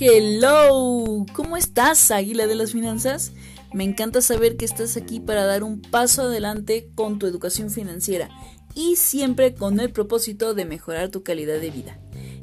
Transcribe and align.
Hello, 0.00 1.26
¿cómo 1.32 1.56
estás, 1.56 2.12
Águila 2.12 2.46
de 2.46 2.54
las 2.54 2.70
Finanzas? 2.70 3.32
Me 3.72 3.82
encanta 3.82 4.20
saber 4.20 4.56
que 4.56 4.64
estás 4.64 4.96
aquí 4.96 5.18
para 5.18 5.44
dar 5.44 5.64
un 5.64 5.82
paso 5.82 6.22
adelante 6.22 6.92
con 6.94 7.18
tu 7.18 7.26
educación 7.26 7.68
financiera 7.68 8.30
y 8.76 8.94
siempre 8.94 9.54
con 9.54 9.80
el 9.80 9.90
propósito 9.90 10.54
de 10.54 10.66
mejorar 10.66 11.08
tu 11.08 11.24
calidad 11.24 11.58
de 11.60 11.70
vida. 11.70 11.98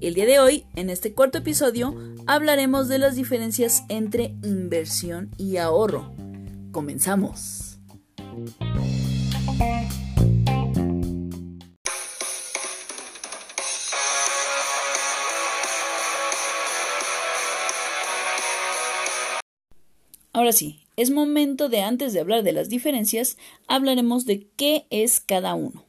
El 0.00 0.14
día 0.14 0.26
de 0.26 0.40
hoy, 0.40 0.66
en 0.74 0.90
este 0.90 1.12
cuarto 1.12 1.38
episodio, 1.38 1.94
hablaremos 2.26 2.88
de 2.88 2.98
las 2.98 3.14
diferencias 3.14 3.84
entre 3.88 4.34
inversión 4.42 5.30
y 5.38 5.58
ahorro. 5.58 6.12
Comenzamos. 6.72 7.78
Ahora 20.36 20.52
sí, 20.52 20.80
es 20.96 21.10
momento 21.10 21.70
de 21.70 21.80
antes 21.80 22.12
de 22.12 22.20
hablar 22.20 22.42
de 22.42 22.52
las 22.52 22.68
diferencias, 22.68 23.38
hablaremos 23.68 24.26
de 24.26 24.46
qué 24.54 24.86
es 24.90 25.18
cada 25.18 25.54
uno. 25.54 25.86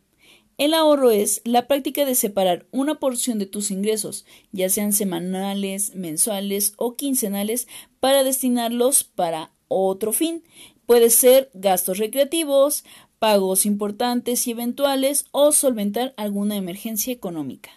El 0.58 0.74
ahorro 0.74 1.12
es 1.12 1.42
la 1.44 1.68
práctica 1.68 2.06
de 2.06 2.16
separar 2.16 2.66
una 2.72 2.96
porción 2.96 3.40
de 3.40 3.46
tus 3.46 3.72
ingresos, 3.72 4.26
ya 4.54 4.70
sean 4.70 4.94
semanales, 4.94 5.96
mensuales 5.96 6.76
o 6.78 6.96
quincenales, 6.96 7.68
para 8.00 8.24
destinarlos 8.24 9.04
para 9.04 9.52
otro 9.68 10.14
fin. 10.14 10.46
Puede 10.86 11.10
ser 11.10 11.52
gastos 11.54 11.98
recreativos, 11.98 12.86
pagos 13.20 13.66
importantes 13.66 14.48
y 14.48 14.52
eventuales 14.52 15.26
o 15.32 15.52
solventar 15.52 16.14
alguna 16.16 16.56
emergencia 16.56 17.12
económica. 17.12 17.72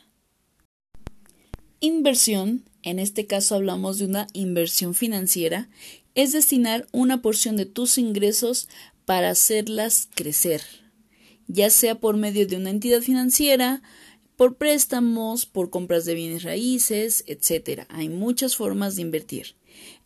Inversión, 1.81 2.63
en 2.83 2.99
este 2.99 3.27
caso 3.27 3.55
hablamos 3.55 3.99
de 3.99 4.07
una 4.07 4.27
inversión 4.33 4.95
financiera, 4.95 5.69
es 6.15 6.33
destinar 6.33 6.87
una 6.93 7.23
porción 7.23 7.57
de 7.57 7.67
tus 7.67 7.99
ingresos 7.99 8.69
para 9.05 9.31
hacerlas 9.31 10.09
crecer, 10.15 10.63
ya 11.47 11.71
sea 11.71 11.97
por 11.97 12.17
medio 12.17 12.47
de 12.47 12.57
una 12.57 12.71
entidad 12.71 13.01
financiera, 13.01 13.83
por 14.37 14.57
préstamos, 14.57 15.47
por 15.47 15.69
compras 15.69 16.05
de 16.05 16.15
bienes 16.15 16.45
raíces, 16.45 17.25
etc. 17.27 17.85
Hay 17.89 18.09
muchas 18.09 18.57
formas 18.57 18.97
de 18.97 19.03
invertir. 19.03 19.55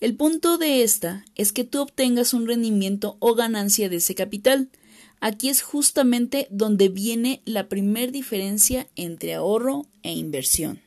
El 0.00 0.16
punto 0.16 0.58
de 0.58 0.82
esta 0.82 1.24
es 1.34 1.52
que 1.52 1.64
tú 1.64 1.80
obtengas 1.80 2.34
un 2.34 2.46
rendimiento 2.46 3.16
o 3.20 3.34
ganancia 3.34 3.88
de 3.88 3.96
ese 3.96 4.14
capital. 4.14 4.70
Aquí 5.20 5.48
es 5.48 5.62
justamente 5.62 6.48
donde 6.50 6.88
viene 6.88 7.42
la 7.44 7.68
primer 7.68 8.12
diferencia 8.12 8.88
entre 8.96 9.34
ahorro 9.34 9.86
e 10.02 10.12
inversión. 10.12 10.80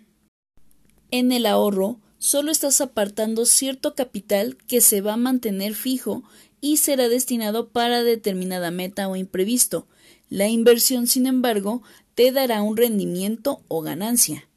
En 1.09 1.31
el 1.31 1.45
ahorro, 1.45 2.02
solo 2.17 2.52
estás 2.52 2.81
apartando 2.81 3.45
cierto 3.45 3.95
capital 3.95 4.58
que 4.67 4.81
se 4.81 5.00
va 5.00 5.14
a 5.14 5.17
mantener 5.17 5.73
fijo 5.73 6.23
y 6.59 6.77
será 6.77 7.08
destinado 7.08 7.69
para 7.69 8.03
determinada 8.03 8.72
meta 8.72 9.08
o 9.08 9.16
imprevisto. 9.16 9.88
La 10.30 10.49
inversión, 10.49 11.08
sin 11.08 11.25
embargo, 11.25 11.81
te 12.14 12.33
dará 12.33 12.61
un 12.61 12.75
rendimiento 12.75 13.61
o 13.69 13.81
ganancia. 13.81 14.49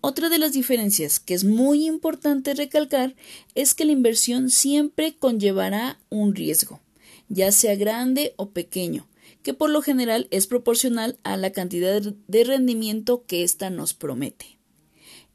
Otra 0.00 0.30
de 0.30 0.38
las 0.38 0.54
diferencias 0.54 1.20
que 1.20 1.34
es 1.34 1.44
muy 1.44 1.84
importante 1.84 2.54
recalcar 2.54 3.14
es 3.54 3.74
que 3.74 3.84
la 3.84 3.92
inversión 3.92 4.48
siempre 4.48 5.14
conllevará 5.18 6.00
un 6.08 6.34
riesgo, 6.34 6.80
ya 7.28 7.52
sea 7.52 7.76
grande 7.76 8.32
o 8.36 8.48
pequeño, 8.48 9.08
que 9.42 9.52
por 9.52 9.68
lo 9.68 9.82
general 9.82 10.26
es 10.30 10.46
proporcional 10.46 11.18
a 11.22 11.36
la 11.36 11.52
cantidad 11.52 12.00
de 12.00 12.44
rendimiento 12.44 13.24
que 13.26 13.42
ésta 13.42 13.68
nos 13.68 13.92
promete 13.92 14.61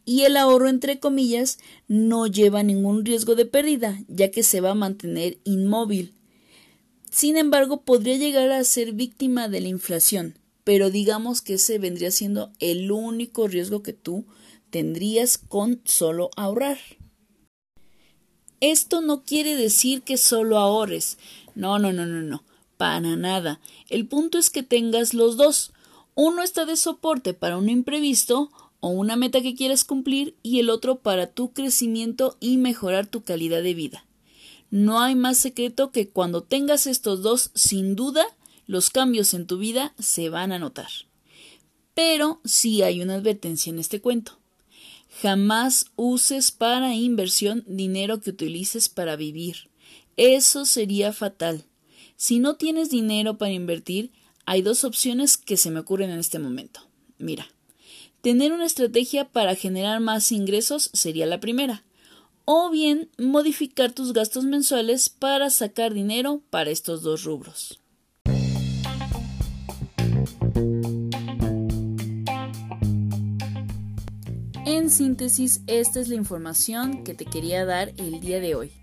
y 0.08 0.23
el 0.23 0.38
ahorro 0.38 0.69
entre 0.69 1.00
comillas 1.02 1.59
no 1.89 2.27
lleva 2.27 2.63
ningún 2.63 3.03
riesgo 3.03 3.36
de 3.36 3.45
pérdida, 3.45 4.00
ya 4.08 4.31
que 4.31 4.41
se 4.41 4.61
va 4.61 4.72
a 4.72 4.73
mantener 4.73 5.38
inmóvil. 5.44 6.14
Sin 7.11 7.36
embargo, 7.36 7.81
podría 7.81 8.16
llegar 8.16 8.49
a 8.53 8.64
ser 8.64 8.94
víctima 8.94 9.49
de 9.49 9.59
la 9.59 9.67
inflación, 9.67 10.39
pero 10.64 10.89
digamos 10.89 11.42
que 11.42 11.55
ese 11.55 11.77
vendría 11.77 12.09
siendo 12.11 12.54
el 12.59 12.89
único 12.89 13.49
riesgo 13.49 13.83
que 13.83 13.92
tú 13.92 14.26
tendrías 14.70 15.37
con 15.37 15.81
solo 15.83 16.30
ahorrar. 16.37 16.77
Esto 18.61 19.02
no 19.02 19.23
quiere 19.23 19.58
decir 19.58 20.04
que 20.04 20.15
solo 20.15 20.58
ahorres. 20.58 21.17
No, 21.54 21.80
no, 21.80 21.92
no, 21.92 22.05
no, 22.05 22.21
no. 22.21 22.45
Para 22.77 23.17
nada. 23.17 23.60
El 23.89 24.08
punto 24.08 24.37
es 24.37 24.49
que 24.52 24.64
tengas 24.64 25.14
los 25.14 25.36
dos. 25.36 25.73
Uno 26.15 26.43
está 26.43 26.64
de 26.64 26.77
soporte 26.77 27.33
para 27.33 27.58
un 27.58 27.67
imprevisto 27.67 28.52
o 28.80 28.89
una 28.89 29.15
meta 29.15 29.42
que 29.42 29.55
quieras 29.55 29.83
cumplir 29.83 30.36
y 30.43 30.60
el 30.60 30.70
otro 30.70 30.99
para 30.99 31.27
tu 31.27 31.54
crecimiento 31.54 32.38
y 32.39 32.58
mejorar 32.58 33.08
tu 33.08 33.23
calidad 33.23 33.64
de 33.64 33.73
vida. 33.73 34.05
No 34.70 35.02
hay 35.02 35.15
más 35.15 35.38
secreto 35.38 35.92
que 35.92 36.10
cuando 36.10 36.43
tengas 36.43 36.87
estos 36.87 37.21
dos, 37.21 37.52
sin 37.54 37.95
duda, 37.95 38.26
los 38.66 38.89
cambios 38.89 39.33
en 39.33 39.48
tu 39.48 39.58
vida 39.58 39.93
se 39.98 40.30
van 40.30 40.52
a 40.52 40.60
notar. 40.60 40.89
Pero 41.93 42.42
sí 42.43 42.82
hay 42.82 43.02
una 43.02 43.16
advertencia 43.16 43.70
en 43.70 43.80
este 43.80 44.02
cuento. 44.02 44.37
Jamás 45.21 45.87
uses 45.95 46.52
para 46.52 46.93
inversión 46.93 47.64
dinero 47.66 48.21
que 48.21 48.30
utilices 48.30 48.89
para 48.89 49.16
vivir. 49.16 49.70
Eso 50.17 50.66
sería 50.66 51.14
fatal. 51.14 51.64
Si 52.17 52.39
no 52.39 52.55
tienes 52.55 52.89
dinero 52.89 53.37
para 53.37 53.54
invertir, 53.54 54.11
hay 54.45 54.61
dos 54.61 54.83
opciones 54.83 55.37
que 55.37 55.58
se 55.58 55.71
me 55.71 55.80
ocurren 55.80 56.10
en 56.10 56.20
este 56.20 56.39
momento. 56.39 56.82
Mira, 57.17 57.48
Tener 58.27 58.52
una 58.52 58.65
estrategia 58.65 59.23
para 59.23 59.55
generar 59.55 60.02
más 60.02 60.33
ingresos 60.33 60.89
sería 60.92 61.26
la 61.26 61.39
primera. 61.39 61.86
O 62.43 62.70
bien 62.70 63.10
modificar 63.17 63.93
tus 63.93 64.11
gastos 64.11 64.43
mensuales 64.43 65.08
para 65.08 65.49
sacar 65.49 65.93
dinero 65.93 66.42
para 66.49 66.70
estos 66.70 67.04
dos 67.04 67.23
rubros. 67.23 67.80
En 74.66 74.89
síntesis, 74.89 75.61
esta 75.67 76.02
es 76.02 76.10
la 76.10 76.16
información 76.16 77.05
que 77.05 77.14
te 77.14 77.23
quería 77.23 77.64
dar 77.64 77.93
el 77.95 78.20
día 78.20 78.42
de 78.42 78.55
hoy. 78.55 78.73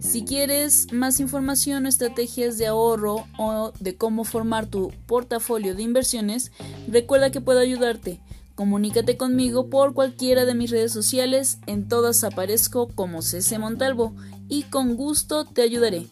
Si 0.00 0.24
quieres 0.24 0.92
más 0.92 1.20
información 1.20 1.86
o 1.86 1.88
estrategias 1.88 2.58
de 2.58 2.66
ahorro 2.66 3.24
o 3.38 3.72
de 3.78 3.96
cómo 3.96 4.24
formar 4.24 4.66
tu 4.66 4.92
portafolio 5.06 5.76
de 5.76 5.84
inversiones, 5.84 6.50
recuerda 6.88 7.30
que 7.30 7.40
puedo 7.40 7.60
ayudarte. 7.60 8.18
Comunícate 8.60 9.16
conmigo 9.16 9.70
por 9.70 9.94
cualquiera 9.94 10.44
de 10.44 10.54
mis 10.54 10.70
redes 10.70 10.92
sociales, 10.92 11.60
en 11.66 11.88
todas 11.88 12.24
aparezco 12.24 12.88
como 12.88 13.22
CC 13.22 13.58
Montalvo 13.58 14.14
y 14.50 14.64
con 14.64 14.96
gusto 14.96 15.46
te 15.46 15.62
ayudaré. 15.62 16.08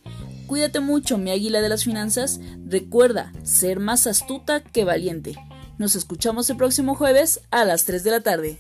Cuídate 0.47 0.81
mucho, 0.81 1.19
mi 1.19 1.31
águila 1.31 1.61
de 1.61 1.69
las 1.69 1.85
finanzas. 1.85 2.41
Recuerda 2.65 3.35
ser 3.43 3.81
más 3.81 4.07
astuta 4.07 4.63
que 4.63 4.85
valiente. 4.85 5.35
Nos 5.77 5.95
escuchamos 5.95 6.49
el 6.49 6.57
próximo 6.57 6.95
jueves 6.95 7.43
a 7.51 7.67
las 7.67 7.85
3 7.85 8.03
de 8.03 8.11
la 8.13 8.21
tarde. 8.23 8.59